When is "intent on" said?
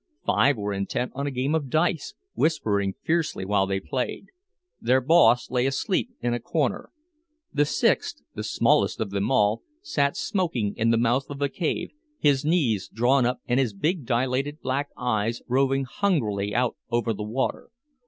0.73-1.27